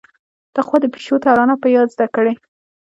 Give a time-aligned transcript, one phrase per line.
[0.55, 2.43] تقوا د پيشو ترانه په ياد زده کړيده.